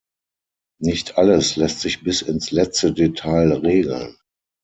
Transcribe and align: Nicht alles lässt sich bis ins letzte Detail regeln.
Nicht 0.81 1.19
alles 1.19 1.57
lässt 1.57 1.81
sich 1.81 2.03
bis 2.03 2.23
ins 2.23 2.49
letzte 2.49 2.91
Detail 2.91 3.51
regeln. 3.53 4.17